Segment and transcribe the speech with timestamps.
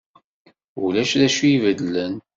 [0.83, 2.13] Ulac d acu i ibeddlen.